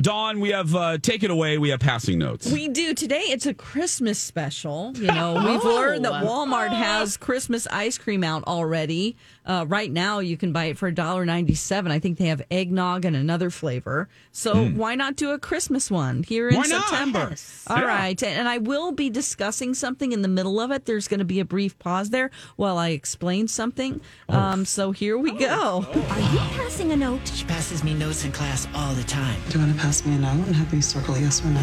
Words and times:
Dawn, 0.00 0.40
we 0.40 0.48
have 0.50 0.74
uh, 0.74 0.98
take 0.98 1.22
it 1.22 1.30
away. 1.30 1.56
We 1.56 1.68
have 1.68 1.78
passing 1.78 2.18
notes. 2.18 2.50
We 2.50 2.66
do 2.66 2.94
today. 2.94 3.20
It's 3.26 3.46
a 3.46 3.54
Christmas 3.54 4.18
special. 4.18 4.90
You 4.96 5.06
know, 5.06 5.34
we've 5.46 5.62
learned 5.62 6.04
that 6.04 6.24
Walmart 6.24 6.70
has 6.72 7.16
Christmas 7.16 7.68
ice 7.68 7.96
cream 7.96 8.24
out 8.24 8.42
already. 8.44 9.16
Uh, 9.46 9.64
right 9.68 9.92
now, 9.92 10.18
you 10.18 10.36
can 10.36 10.52
buy 10.52 10.64
it 10.64 10.78
for 10.78 10.90
$1.97. 10.90 11.90
I 11.92 12.00
think 12.00 12.18
they 12.18 12.26
have 12.26 12.42
eggnog 12.50 13.04
and 13.04 13.14
another 13.14 13.50
flavor. 13.50 14.08
So 14.32 14.64
why 14.68 14.96
not 14.96 15.14
do 15.14 15.30
a 15.30 15.38
Christmas 15.38 15.90
one 15.92 16.24
here 16.24 16.48
in 16.48 16.56
Why 16.56 16.66
not? 16.66 16.88
September? 16.88 17.26
Yes. 17.30 17.62
All 17.68 17.76
Yeah. 17.78 17.84
right, 17.84 18.22
and 18.22 18.48
I 18.48 18.58
will 18.58 18.90
be 18.90 19.10
discussing 19.10 19.74
something 19.74 20.10
in 20.12 20.22
the 20.22 20.28
middle 20.28 20.58
of 20.60 20.70
it. 20.72 20.86
There's 20.86 21.06
going 21.06 21.18
to 21.18 21.24
be 21.26 21.38
a 21.40 21.44
brief 21.44 21.78
pause 21.78 22.10
there 22.10 22.30
while 22.56 22.78
I 22.78 22.88
explain 22.88 23.46
something. 23.46 24.00
Um, 24.28 24.64
so 24.64 24.90
here 24.90 25.16
we 25.18 25.30
go. 25.32 25.86
Are 26.10 26.20
you 26.20 26.38
passing 26.56 26.90
a 26.90 26.96
note? 26.96 27.20
She 27.32 27.44
passes 27.44 27.84
me 27.84 27.94
notes 27.94 28.24
in 28.24 28.32
class 28.32 28.66
all 28.74 28.94
the 28.94 29.04
time. 29.04 29.38
Do 29.50 29.58
you 29.60 29.64
want 29.66 29.76
to 29.78 29.83
pass 29.84 30.06
me 30.06 30.14
a 30.14 30.18
note 30.18 30.46
and 30.46 30.56
have 30.56 30.72
me 30.72 30.80
circle 30.80 31.14
yes 31.18 31.44
or 31.44 31.48
no? 31.48 31.60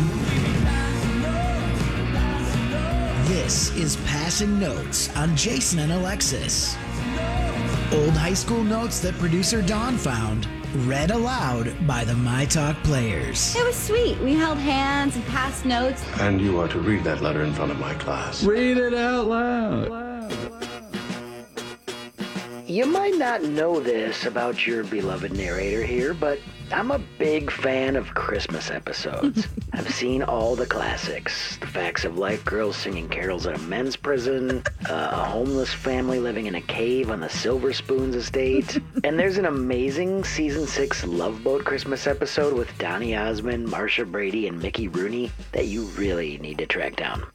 This 3.27 3.75
is 3.75 3.95
Passing 4.05 4.59
Notes 4.59 5.09
on 5.15 5.35
Jason 5.35 5.79
and 5.79 5.91
Alexis. 5.91 6.75
Old 7.91 8.11
high 8.11 8.35
school 8.35 8.63
notes 8.63 8.99
that 8.99 9.15
producer 9.15 9.63
Dawn 9.63 9.97
found, 9.97 10.47
read 10.85 11.09
aloud 11.09 11.75
by 11.87 12.05
the 12.05 12.13
My 12.13 12.45
Talk 12.45 12.75
players. 12.83 13.55
It 13.55 13.65
was 13.65 13.75
sweet. 13.75 14.19
We 14.19 14.35
held 14.35 14.59
hands 14.59 15.15
and 15.15 15.25
passed 15.25 15.65
notes. 15.65 16.05
And 16.19 16.39
you 16.39 16.59
are 16.59 16.67
to 16.67 16.79
read 16.79 17.03
that 17.05 17.21
letter 17.21 17.41
in 17.41 17.55
front 17.55 17.71
of 17.71 17.79
my 17.79 17.95
class. 17.95 18.43
Read 18.43 18.77
it 18.77 18.93
out 18.93 19.25
loud. 19.25 20.10
You 22.71 22.85
might 22.85 23.17
not 23.17 23.43
know 23.43 23.81
this 23.81 24.25
about 24.25 24.65
your 24.65 24.85
beloved 24.85 25.33
narrator 25.33 25.83
here, 25.83 26.13
but 26.13 26.39
I'm 26.71 26.89
a 26.91 26.99
big 27.19 27.51
fan 27.51 27.97
of 27.97 28.13
Christmas 28.13 28.71
episodes. 28.71 29.45
I've 29.73 29.93
seen 29.93 30.23
all 30.23 30.55
the 30.55 30.65
classics 30.65 31.57
The 31.57 31.67
Facts 31.67 32.05
of 32.05 32.17
Life 32.17 32.45
girls 32.45 32.77
singing 32.77 33.09
carols 33.09 33.45
at 33.45 33.57
a 33.57 33.63
men's 33.63 33.97
prison, 33.97 34.63
uh, 34.89 35.09
a 35.11 35.25
homeless 35.25 35.73
family 35.73 36.19
living 36.19 36.45
in 36.45 36.55
a 36.55 36.61
cave 36.61 37.11
on 37.11 37.19
the 37.19 37.27
Silver 37.27 37.73
Spoons 37.73 38.15
estate, 38.15 38.79
and 39.03 39.19
there's 39.19 39.37
an 39.37 39.47
amazing 39.47 40.23
season 40.23 40.65
6 40.65 41.03
Love 41.07 41.43
Boat 41.43 41.65
Christmas 41.65 42.07
episode 42.07 42.53
with 42.53 42.77
Donny 42.77 43.17
Osmond, 43.17 43.67
Marcia 43.67 44.05
Brady, 44.05 44.47
and 44.47 44.61
Mickey 44.61 44.87
Rooney 44.87 45.29
that 45.51 45.65
you 45.65 45.87
really 45.97 46.37
need 46.37 46.59
to 46.59 46.65
track 46.65 46.95
down. 46.95 47.25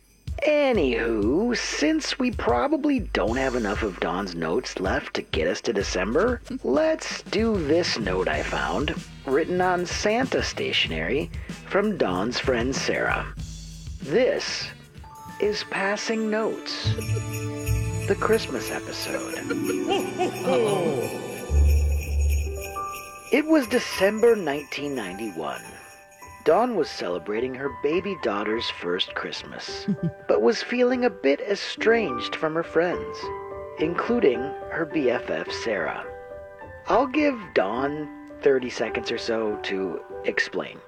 Anywho, 0.42 1.56
since 1.56 2.19
we 2.19 2.31
probably 2.31 3.01
don't 3.01 3.37
have 3.37 3.55
enough 3.55 3.83
of 3.83 3.98
Dawn's 4.01 4.34
notes 4.34 4.79
left 4.79 5.15
to 5.15 5.23
get 5.23 5.48
us 5.48 5.61
to 5.62 5.73
December, 5.73 6.42
let's 6.62 7.23
do 7.23 7.56
this 7.67 7.98
note 7.98 8.29
I 8.29 8.42
found, 8.42 8.95
written 9.25 9.61
on 9.61 9.87
Santa 9.87 10.42
stationery 10.42 11.31
from 11.69 11.97
Dawn's 11.97 12.39
friend 12.39 12.77
Sarah. 12.77 13.27
This 14.03 14.69
is 15.41 15.64
Passing 15.70 16.31
Notes, 16.31 16.95
the 18.07 18.17
Christmas 18.20 18.70
episode. 18.70 19.34
It 23.33 23.47
was 23.47 23.67
December 23.67 24.37
1991. 24.37 25.61
Dawn 26.47 26.77
was 26.77 26.89
celebrating 26.89 27.56
her 27.56 27.70
baby 27.83 28.16
daughter's 28.22 28.70
first 28.70 29.16
Christmas, 29.16 29.89
but 30.28 30.42
was 30.42 30.62
feeling 30.62 31.05
a 31.05 31.11
bit 31.11 31.41
estranged 31.41 32.36
from 32.36 32.55
her 32.55 32.62
friends, 32.62 33.19
including 33.80 34.39
her 34.70 34.86
BFF 34.86 35.50
Sarah. 35.50 36.06
I'll 36.86 37.08
give 37.08 37.36
Dawn 37.52 38.08
30 38.42 38.70
seconds 38.70 39.11
or 39.11 39.19
so 39.19 39.58
to 39.64 40.00
explain. 40.24 40.78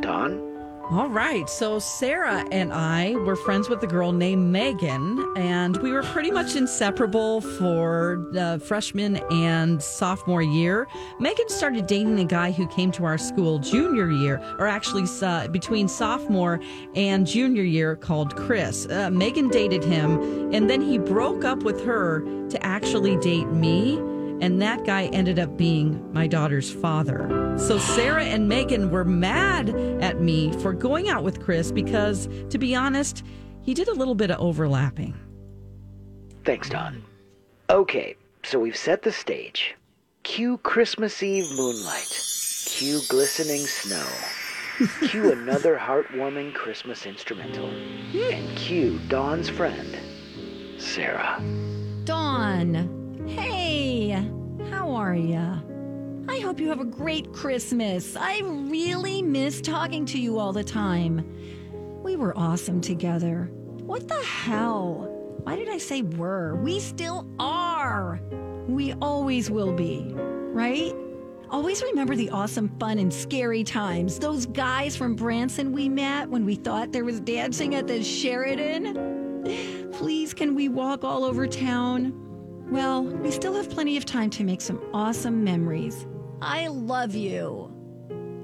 Dawn? 0.00 0.51
All 0.90 1.08
right. 1.08 1.48
So 1.48 1.78
Sarah 1.78 2.44
and 2.50 2.72
I 2.72 3.14
were 3.14 3.36
friends 3.36 3.68
with 3.68 3.82
a 3.82 3.86
girl 3.86 4.12
named 4.12 4.52
Megan, 4.52 5.32
and 5.36 5.76
we 5.78 5.90
were 5.90 6.02
pretty 6.02 6.30
much 6.30 6.54
inseparable 6.54 7.40
for 7.40 8.28
the 8.32 8.60
freshman 8.66 9.16
and 9.30 9.82
sophomore 9.82 10.42
year. 10.42 10.88
Megan 11.18 11.48
started 11.48 11.86
dating 11.86 12.18
a 12.18 12.24
guy 12.24 12.50
who 12.50 12.66
came 12.66 12.90
to 12.92 13.04
our 13.04 13.16
school 13.16 13.58
junior 13.58 14.10
year, 14.10 14.38
or 14.58 14.66
actually 14.66 15.06
uh, 15.22 15.48
between 15.48 15.88
sophomore 15.88 16.60
and 16.94 17.26
junior 17.26 17.62
year, 17.62 17.96
called 17.96 18.36
Chris. 18.36 18.86
Uh, 18.86 19.08
Megan 19.10 19.48
dated 19.48 19.84
him, 19.84 20.52
and 20.52 20.68
then 20.68 20.82
he 20.82 20.98
broke 20.98 21.44
up 21.44 21.62
with 21.62 21.82
her 21.84 22.20
to 22.50 22.62
actually 22.62 23.16
date 23.18 23.48
me. 23.48 23.98
And 24.42 24.60
that 24.60 24.84
guy 24.84 25.04
ended 25.06 25.38
up 25.38 25.56
being 25.56 26.12
my 26.12 26.26
daughter's 26.26 26.68
father. 26.68 27.56
So 27.56 27.78
Sarah 27.78 28.24
and 28.24 28.48
Megan 28.48 28.90
were 28.90 29.04
mad 29.04 29.70
at 30.02 30.20
me 30.20 30.52
for 30.58 30.72
going 30.72 31.08
out 31.08 31.22
with 31.22 31.40
Chris 31.40 31.70
because, 31.70 32.28
to 32.50 32.58
be 32.58 32.74
honest, 32.74 33.22
he 33.62 33.72
did 33.72 33.86
a 33.86 33.94
little 33.94 34.16
bit 34.16 34.32
of 34.32 34.40
overlapping. 34.40 35.14
Thanks, 36.44 36.68
Dawn. 36.68 37.04
Okay, 37.70 38.16
so 38.42 38.58
we've 38.58 38.76
set 38.76 39.02
the 39.02 39.12
stage. 39.12 39.76
Cue 40.24 40.58
Christmas 40.58 41.22
Eve 41.22 41.48
moonlight. 41.52 42.20
Cue 42.66 43.00
glistening 43.08 43.60
snow. 43.60 44.08
Cue 45.06 45.30
another 45.30 45.78
heartwarming 45.78 46.52
Christmas 46.52 47.06
instrumental. 47.06 47.68
And 47.68 48.58
cue 48.58 48.98
Dawn's 49.06 49.48
friend, 49.48 49.96
Sarah. 50.78 51.40
Dawn. 52.02 53.01
Are 54.94 55.14
ya? 55.14 55.56
I 56.28 56.40
hope 56.40 56.60
you 56.60 56.68
have 56.68 56.80
a 56.80 56.84
great 56.84 57.32
Christmas. 57.32 58.14
I 58.14 58.40
really 58.44 59.22
miss 59.22 59.62
talking 59.62 60.04
to 60.06 60.18
you 60.18 60.38
all 60.38 60.52
the 60.52 60.62
time. 60.62 61.24
We 62.02 62.16
were 62.16 62.36
awesome 62.36 62.82
together. 62.82 63.48
What 63.52 64.06
the 64.06 64.22
hell? 64.22 65.08
Why 65.44 65.56
did 65.56 65.70
I 65.70 65.78
say 65.78 66.02
were? 66.02 66.56
We 66.56 66.78
still 66.78 67.26
are. 67.38 68.20
We 68.68 68.92
always 69.00 69.50
will 69.50 69.72
be, 69.72 70.12
right? 70.14 70.94
Always 71.48 71.82
remember 71.82 72.14
the 72.14 72.28
awesome 72.28 72.68
fun 72.78 72.98
and 72.98 73.12
scary 73.12 73.64
times. 73.64 74.18
Those 74.18 74.44
guys 74.44 74.94
from 74.94 75.16
Branson 75.16 75.72
we 75.72 75.88
met 75.88 76.28
when 76.28 76.44
we 76.44 76.56
thought 76.56 76.92
there 76.92 77.04
was 77.04 77.18
dancing 77.20 77.74
at 77.74 77.86
the 77.86 78.02
Sheraton. 78.02 79.90
Please, 79.92 80.34
can 80.34 80.54
we 80.54 80.68
walk 80.68 81.02
all 81.02 81.24
over 81.24 81.46
town? 81.46 82.31
Well, 82.72 83.04
we 83.04 83.30
still 83.30 83.52
have 83.52 83.68
plenty 83.68 83.98
of 83.98 84.06
time 84.06 84.30
to 84.30 84.44
make 84.44 84.62
some 84.62 84.80
awesome 84.94 85.44
memories. 85.44 86.06
I 86.40 86.68
love 86.68 87.14
you. 87.14 87.70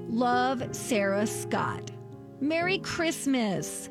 Love, 0.07 0.75
Sarah 0.75 1.25
Scott. 1.25 1.89
Merry 2.39 2.77
Christmas. 2.77 3.89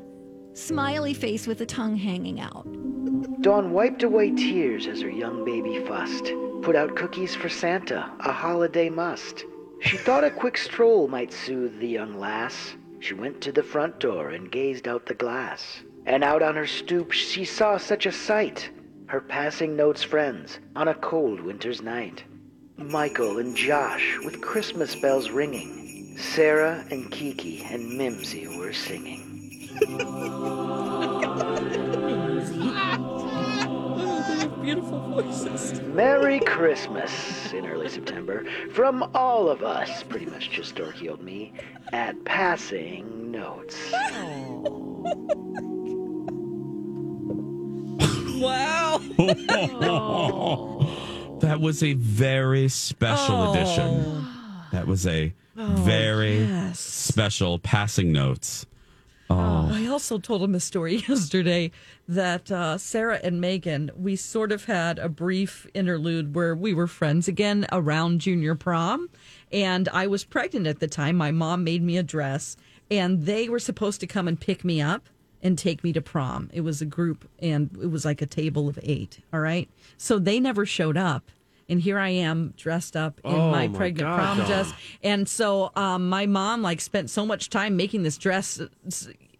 Smiley 0.53 1.13
face 1.13 1.45
with 1.45 1.59
a 1.59 1.65
tongue 1.65 1.97
hanging 1.97 2.39
out. 2.39 2.65
Dawn 3.41 3.73
wiped 3.73 4.03
away 4.03 4.31
tears 4.31 4.87
as 4.87 5.01
her 5.01 5.09
young 5.09 5.43
baby 5.43 5.83
fussed. 5.85 6.31
Put 6.61 6.77
out 6.77 6.95
cookies 6.95 7.35
for 7.35 7.49
Santa, 7.49 8.09
a 8.21 8.31
holiday 8.31 8.87
must. 8.87 9.43
She 9.81 9.97
thought 9.97 10.23
a 10.23 10.31
quick 10.31 10.57
stroll 10.57 11.09
might 11.09 11.33
soothe 11.33 11.77
the 11.81 11.87
young 11.89 12.17
lass. 12.17 12.77
She 13.01 13.13
went 13.13 13.41
to 13.41 13.51
the 13.51 13.61
front 13.61 13.99
door 13.99 14.29
and 14.29 14.49
gazed 14.49 14.87
out 14.87 15.05
the 15.05 15.15
glass. 15.15 15.81
And 16.05 16.23
out 16.23 16.41
on 16.41 16.55
her 16.55 16.65
stoop 16.65 17.11
she 17.11 17.43
saw 17.43 17.75
such 17.75 18.05
a 18.05 18.11
sight. 18.13 18.69
Her 19.09 19.21
passing 19.21 19.75
notes 19.75 20.03
friends 20.03 20.59
on 20.75 20.87
a 20.87 20.93
cold 20.93 21.39
winter's 21.39 21.81
night. 21.81 22.23
Michael 22.77 23.39
and 23.39 23.57
Josh 23.57 24.19
with 24.23 24.39
Christmas 24.39 24.95
bells 24.95 25.31
ringing. 25.31 26.15
Sarah 26.15 26.85
and 26.91 27.09
Kiki 27.09 27.63
and 27.63 27.97
Mimsy 27.97 28.47
were 28.59 28.71
singing. 28.71 29.71
Beautiful 34.61 34.99
voices. 35.09 35.81
Merry 35.81 36.39
Christmas 36.41 37.51
in 37.51 37.65
early 37.65 37.89
September 37.89 38.45
from 38.73 39.09
all 39.15 39.49
of 39.49 39.63
us, 39.63 40.03
pretty 40.03 40.27
much 40.27 40.51
just 40.51 40.75
dorky 40.75 41.09
old 41.09 41.23
me, 41.23 41.53
at 41.93 42.23
Passing 42.25 43.31
Notes. 43.31 43.91
Wow. 48.39 48.78
That 51.39 51.61
was 51.61 51.81
a 51.83 51.93
very 51.93 52.67
special 52.67 53.35
Oh. 53.35 53.53
edition. 53.53 54.27
That 54.73 54.87
was 54.87 55.07
a 55.07 55.33
very 55.55 56.39
yes. 56.39 56.79
special 56.79 57.59
passing 57.59 58.11
notes. 58.11 58.65
Oh, 59.29 59.69
I 59.71 59.85
also 59.87 60.17
told 60.17 60.43
him 60.43 60.53
a 60.55 60.59
story 60.59 60.95
yesterday 61.07 61.71
that 62.07 62.51
uh, 62.51 62.77
Sarah 62.77 63.19
and 63.23 63.39
Megan, 63.39 63.89
we 63.95 64.15
sort 64.17 64.51
of 64.51 64.65
had 64.65 64.99
a 64.99 65.07
brief 65.07 65.65
interlude 65.73 66.35
where 66.35 66.55
we 66.55 66.73
were 66.73 66.87
friends 66.87 67.27
again 67.27 67.65
around 67.71 68.19
junior 68.21 68.55
prom. 68.55 69.09
And 69.51 69.87
I 69.89 70.07
was 70.07 70.23
pregnant 70.25 70.67
at 70.67 70.79
the 70.79 70.87
time. 70.87 71.15
My 71.15 71.31
mom 71.31 71.63
made 71.63 71.83
me 71.83 71.97
a 71.97 72.03
dress, 72.03 72.57
and 72.91 73.25
they 73.25 73.47
were 73.47 73.59
supposed 73.59 73.99
to 74.01 74.07
come 74.07 74.27
and 74.27 74.39
pick 74.39 74.65
me 74.65 74.81
up 74.81 75.07
and 75.41 75.57
take 75.57 75.83
me 75.83 75.93
to 75.93 76.01
prom. 76.01 76.49
It 76.53 76.61
was 76.61 76.81
a 76.81 76.85
group, 76.85 77.27
and 77.39 77.69
it 77.81 77.87
was 77.91 78.03
like 78.05 78.21
a 78.21 78.25
table 78.25 78.67
of 78.67 78.77
eight. 78.83 79.19
All 79.33 79.39
right. 79.39 79.69
So 79.97 80.19
they 80.19 80.39
never 80.39 80.65
showed 80.65 80.97
up. 80.97 81.31
and 81.69 81.79
here 81.81 81.99
I 81.99 82.09
am 82.09 82.53
dressed 82.57 82.95
up 82.95 83.19
in 83.23 83.31
Oh, 83.31 83.51
my 83.51 83.67
my 83.67 83.77
pregnant 83.77 84.09
God, 84.09 84.15
prom 84.15 84.37
dress. 84.47 84.73
And 85.03 85.29
so 85.29 85.71
um, 85.75 86.09
my 86.09 86.25
mom 86.25 86.61
like 86.63 86.81
spent 86.81 87.09
so 87.09 87.25
much 87.25 87.49
time 87.49 87.77
making 87.77 88.03
this 88.03 88.17
dress. 88.17 88.59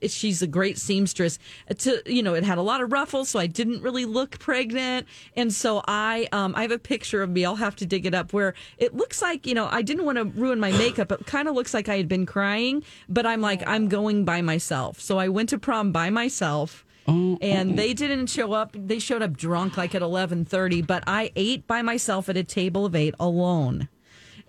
She's 0.08 0.42
a 0.42 0.48
great 0.48 0.78
seamstress. 0.78 1.40
To 1.80 2.02
you 2.06 2.24
know, 2.24 2.34
it 2.34 2.44
had 2.44 2.58
a 2.58 2.62
lot 2.62 2.82
of 2.82 2.92
ruffles, 2.92 3.30
so 3.30 3.40
I 3.40 3.48
didn't 3.48 3.82
really 3.82 4.06
look 4.06 4.40
pregnant. 4.40 5.08
And 5.36 5.54
so 5.54 5.82
I, 5.88 6.28
um, 6.32 6.54
I 6.56 6.62
have 6.64 6.72
a 6.72 6.80
picture 6.80 7.22
of 7.22 7.30
me. 7.30 7.46
I'll 7.46 7.56
have 7.56 7.76
to 7.78 7.86
dig 7.86 8.06
it 8.06 8.14
up 8.14 8.34
where 8.34 8.54
it 8.78 8.96
looks 8.96 9.22
like 9.22 9.46
you 9.46 9.54
know 9.54 9.68
I 9.72 9.82
didn't 9.82 10.06
want 10.06 10.18
to 10.18 10.26
ruin 10.26 10.60
my 10.60 10.72
makeup. 10.72 11.12
It 11.12 11.26
kind 11.26 11.48
of 11.48 11.56
looks 11.56 11.74
like 11.74 11.90
I 11.90 11.98
had 11.98 12.08
been 12.08 12.26
crying, 12.26 12.84
but 13.08 13.26
I'm 13.26 13.42
like 13.42 13.62
I'm 13.68 13.88
going 13.88 14.26
by 14.26 14.42
myself. 14.42 15.00
So 15.00 15.18
I 15.18 15.28
went 15.30 15.50
to 15.50 15.58
prom 15.58 15.92
by 15.92 16.10
myself 16.10 16.86
and 17.42 17.78
they 17.78 17.94
didn't 17.94 18.28
show 18.28 18.54
up. 18.54 18.76
They 18.78 19.00
showed 19.00 19.22
up 19.22 19.36
drunk 19.36 19.78
like 19.78 19.96
at 19.96 20.02
eleven 20.02 20.46
thirty, 20.46 20.82
but 20.82 21.04
I 21.08 21.32
ate 21.36 21.66
by 21.68 21.82
myself 21.82 22.30
at 22.30 22.38
a 22.38 22.44
table 22.44 22.86
of 22.86 22.96
eight 22.96 23.16
alone. 23.20 23.90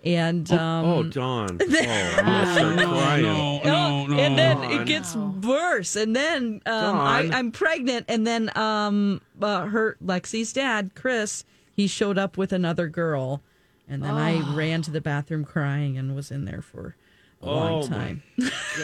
And 0.03 0.51
um, 0.51 0.85
oh, 0.85 1.03
Dawn. 1.03 1.59
Oh, 1.61 1.65
I'm 1.65 2.25
gonna 2.25 2.53
start 2.53 2.77
crying. 2.77 3.23
No, 3.23 3.61
Oh, 3.63 3.67
no, 3.67 4.05
no. 4.07 4.17
and 4.19 4.37
then 4.37 4.57
Dawn. 4.57 4.71
it 4.71 4.85
gets 4.87 5.15
worse. 5.15 5.95
And 5.95 6.15
then 6.15 6.61
um, 6.65 6.97
I, 6.99 7.29
I'm 7.31 7.51
pregnant, 7.51 8.05
and 8.09 8.25
then 8.25 8.49
um, 8.57 9.21
uh, 9.41 9.65
her 9.67 9.97
Lexi's 10.03 10.53
dad, 10.53 10.91
Chris, 10.95 11.43
he 11.75 11.85
showed 11.87 12.17
up 12.17 12.35
with 12.37 12.51
another 12.51 12.87
girl, 12.87 13.41
and 13.87 14.01
then 14.03 14.15
I 14.15 14.39
ran 14.55 14.81
to 14.83 14.91
the 14.91 15.01
bathroom 15.01 15.45
crying 15.45 15.97
and 15.97 16.15
was 16.15 16.31
in 16.31 16.45
there 16.45 16.61
for 16.63 16.95
a 16.99 17.00
long 17.41 17.83
Oh, 17.83 17.87
my 17.89 17.95
time. 17.97 18.23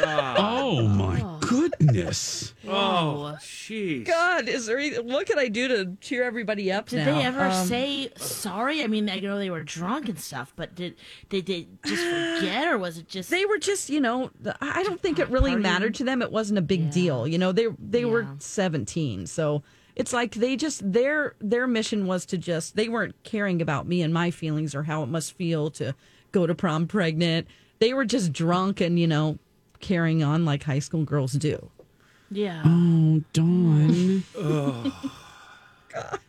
God. 0.02 0.38
Oh 0.58 0.82
my 0.88 1.38
goodness. 1.42 2.54
Oh, 2.68 3.38
jeez. 3.40 4.06
God, 4.06 4.48
is 4.50 4.66
there? 4.66 4.78
any- 4.80 5.00
What 5.00 5.26
can 5.28 5.40
I 5.40 5.48
do 5.48 5.68
to 5.70 5.98
cheer 6.02 6.24
everybody 6.24 6.72
up? 6.72 6.90
Did 6.90 7.06
now? 7.06 7.18
they 7.20 7.26
ever 7.26 7.46
Um, 7.46 7.66
say 7.68 8.10
sorry? 8.18 8.84
I 8.84 8.88
mean, 8.88 9.10
I 9.10 9.20
know 9.20 9.38
they 9.40 9.50
were 9.50 9.64
drunk 9.64 10.10
and 10.10 10.20
stuff, 10.20 10.54
but 10.56 10.76
did 10.76 10.96
they 11.30 11.42
did 11.42 11.68
they 11.84 11.90
just 11.90 12.04
forget, 12.42 12.68
or 12.68 12.78
was 12.78 12.98
it 12.98 13.08
just 13.08 13.30
they 13.30 13.46
were 13.46 13.58
just 13.58 13.90
you 13.90 14.00
know 14.02 14.30
i 14.62 14.80
I 14.80 14.84
don't 14.84 15.00
think 15.02 15.18
it 15.20 15.30
really 15.30 15.52
Partying. 15.52 15.62
mattered 15.62 15.96
to 15.96 16.04
them 16.04 16.22
it 16.22 16.32
wasn't 16.32 16.60
a 16.60 16.62
big 16.62 16.82
Yeah. 16.86 16.92
deal 16.92 17.28
you 17.28 17.38
know 17.38 17.52
they 17.52 17.68
they 17.80 18.06
were 18.06 18.28
17 18.40 19.26
so 19.28 19.64
it's 19.96 20.14
like 20.14 20.36
they 20.36 20.56
just 20.56 20.92
their 20.92 21.36
their 21.40 21.66
mission 21.68 22.06
was 22.08 22.26
to 22.28 22.38
just 22.38 22.76
they 22.76 22.88
weren't 22.90 23.16
caring 23.24 23.62
about 23.62 23.88
me 23.88 24.02
and 24.02 24.14
my 24.14 24.30
feelings 24.32 24.76
or 24.76 24.84
how 24.84 25.04
it 25.04 25.08
must 25.08 25.34
feel 25.34 25.70
to 25.72 25.96
go 26.32 26.46
to 26.46 26.54
prom 26.56 26.88
pregnant 26.88 27.48
they 27.80 27.94
were 27.94 28.06
just 28.06 28.34
drunk 28.34 28.82
and 28.82 29.00
you 29.00 29.08
know 29.08 29.38
carrying 29.80 30.24
on 30.24 30.46
like 30.46 30.64
high 30.64 30.80
school 30.80 31.04
girls 31.04 31.34
do 31.34 31.70
yeah? 32.30 32.62
Oh, 32.66 33.24
Dawn. 33.32 34.24
oh 34.38 35.12
God. 35.94 36.20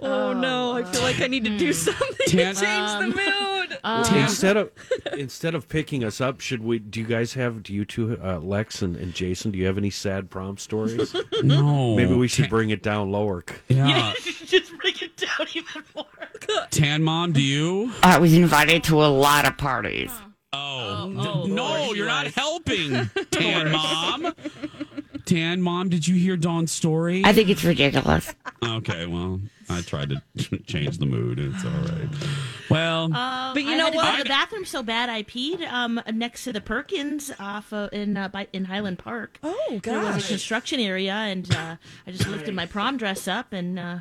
Oh, 0.00 0.28
oh, 0.28 0.32
no 0.32 0.72
i 0.72 0.84
feel 0.84 1.02
like 1.02 1.20
i 1.20 1.26
need 1.26 1.44
to 1.44 1.58
do 1.58 1.66
hmm. 1.66 1.72
something 1.72 2.26
Tan- 2.28 2.54
to 2.54 2.60
change 2.60 2.90
the 2.90 2.98
um, 2.98 3.10
mood 3.10 3.58
um, 3.84 4.14
Instead 4.14 4.56
of 4.56 4.70
instead 5.12 5.54
of 5.54 5.68
picking 5.68 6.04
us 6.04 6.20
up, 6.20 6.40
should 6.40 6.62
we? 6.62 6.78
Do 6.78 7.00
you 7.00 7.06
guys 7.06 7.34
have? 7.34 7.62
Do 7.62 7.72
you 7.72 7.84
two, 7.84 8.18
uh, 8.22 8.38
Lex 8.38 8.82
and, 8.82 8.96
and 8.96 9.14
Jason? 9.14 9.50
Do 9.50 9.58
you 9.58 9.66
have 9.66 9.78
any 9.78 9.90
sad 9.90 10.30
prom 10.30 10.58
stories? 10.58 11.14
No. 11.42 11.94
Maybe 11.94 12.14
we 12.14 12.26
should 12.26 12.50
bring 12.50 12.70
it 12.70 12.82
down 12.82 13.12
lower. 13.12 13.44
Yeah. 13.68 14.12
just 14.44 14.76
bring 14.78 14.94
it 15.00 15.16
down 15.16 15.46
even 15.54 15.84
more. 15.94 16.66
Tan 16.70 17.02
mom, 17.04 17.32
do 17.32 17.40
you? 17.40 17.92
Uh, 18.02 18.14
I 18.14 18.18
was 18.18 18.34
invited 18.34 18.82
to 18.84 19.04
a 19.04 19.06
lot 19.06 19.46
of 19.46 19.56
parties. 19.56 20.10
Oh, 20.52 21.12
oh, 21.18 21.46
d- 21.46 21.52
no, 21.52 21.64
Lord, 21.84 21.96
you're 21.96 22.06
not 22.06 22.24
yes. 22.26 22.34
helping, 22.34 23.10
Tan 23.30 23.70
mom. 23.70 24.32
Tan 25.26 25.60
mom, 25.60 25.90
did 25.90 26.08
you 26.08 26.16
hear 26.16 26.38
Dawn's 26.38 26.72
story? 26.72 27.22
I 27.24 27.34
think 27.34 27.50
it's 27.50 27.62
ridiculous. 27.64 28.34
Okay, 28.64 29.04
well, 29.04 29.40
I 29.68 29.82
tried 29.82 30.08
to 30.10 30.22
change 30.66 30.96
the 30.98 31.04
mood. 31.04 31.38
It's 31.38 31.62
all 31.66 31.70
right. 31.70 32.08
Well, 32.70 33.04
Um, 33.14 33.52
But 33.54 33.62
you 33.64 33.72
I 33.72 33.76
know 33.76 33.84
had 33.86 33.94
what? 33.94 34.16
Go 34.16 34.22
the 34.22 34.28
bathroom 34.30 34.64
so 34.64 34.82
bad 34.82 35.10
I 35.10 35.22
peed 35.22 35.60
um, 35.70 36.00
next 36.14 36.44
to 36.44 36.52
the 36.54 36.62
Perkins 36.62 37.30
off 37.38 37.70
of, 37.74 37.92
in 37.92 38.16
uh, 38.16 38.28
by, 38.28 38.46
in 38.54 38.64
Highland 38.64 38.98
Park. 38.98 39.38
oh 39.42 39.80
There 39.82 39.98
was 39.98 40.08
a 40.08 40.12
gosh 40.12 40.28
construction 40.28 40.80
area, 40.80 41.12
and 41.12 41.54
uh, 41.54 41.76
I 42.06 42.10
just 42.10 42.26
lifted 42.26 42.54
my 42.54 42.64
prom 42.64 42.96
dress 42.96 43.28
up, 43.28 43.52
and 43.52 43.78
uh, 43.78 43.98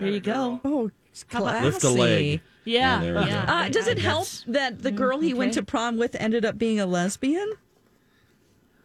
there 0.00 0.08
you 0.08 0.18
go. 0.20 0.60
oh 0.64 0.80
about- 0.86 0.92
Lift 1.32 1.84
a 1.84 1.88
leg. 1.90 2.40
Yeah, 2.64 3.00
Oh, 3.02 3.26
yeah. 3.26 3.44
uh, 3.48 3.68
does 3.68 3.86
it 3.86 3.98
help 3.98 4.24
that's- 4.26 4.44
that 4.48 4.82
the 4.82 4.90
girl 4.90 5.20
he 5.20 5.32
went 5.32 5.54
to 5.54 5.62
prom 5.62 5.96
with 5.98 6.16
ended 6.16 6.44
up 6.44 6.58
being 6.58 6.80
a 6.80 6.86
lesbian? 6.86 7.52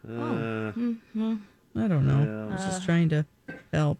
Uh, 0.07 0.71
I 0.73 1.87
don't 1.87 2.05
know. 2.07 2.47
I 2.49 2.53
was 2.53 2.63
just 2.65 2.83
trying 2.85 3.09
to 3.09 3.25
help. 3.73 3.97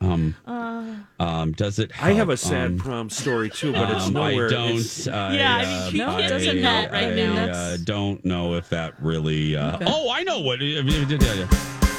um, 0.00 0.34
Uh, 0.46 0.94
um, 1.18 1.52
does 1.52 1.78
it? 1.78 1.90
I 2.00 2.12
have 2.12 2.30
a 2.30 2.36
sad 2.36 2.66
Um, 2.70 2.78
prom 2.78 3.10
story 3.10 3.50
too, 3.50 3.72
but 3.72 3.90
it's 3.90 4.06
um, 4.06 4.12
nowhere. 4.14 4.46
I 4.46 4.50
don't. 4.50 4.68
it's- 4.70 5.06
I, 5.06 5.34
Yeah, 5.36 5.56
I 5.56 5.58
mean, 5.62 5.68
uh, 5.68 5.90
you 5.92 5.98
No, 5.98 6.18
it 6.18 6.28
doesn't 6.28 6.64
I, 6.64 6.70
help 6.70 6.92
right 6.92 7.04
I, 7.04 7.14
now. 7.14 7.44
uh, 7.52 7.76
don't 7.84 8.24
know 8.24 8.54
if 8.54 8.68
that 8.70 8.94
really. 9.02 9.56
Uh, 9.56 9.74
Okay. 9.76 9.84
Oh, 9.86 10.10
I 10.10 10.22
know 10.22 10.38
what. 10.40 10.60
yeah, 10.60 10.80
yeah, 10.80 11.34
yeah. 11.34 11.48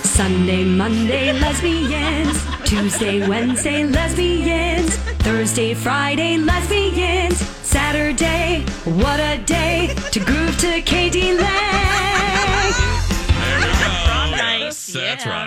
Sunday, 0.03 0.63
Monday, 0.63 1.31
lesbians. 1.39 2.37
Tuesday, 2.71 3.27
Wednesday, 3.27 3.83
lesbians. 3.83 4.95
Thursday, 5.27 5.73
Friday, 5.73 6.37
lesbians. 6.37 7.37
Saturday, 7.67 8.61
what 8.85 9.19
a 9.19 9.43
day 9.43 9.93
to 10.11 10.19
groove 10.21 10.57
to 10.59 10.79
KD 10.81 11.37
Lang. 11.37 12.71
There 13.27 13.57
we 13.57 13.65
go. 13.65 14.05
Prom 14.05 14.31
night, 14.31 14.59
Yes, 14.61 14.85
that's 14.93 15.25
yeah. 15.25 15.31
right. 15.31 15.39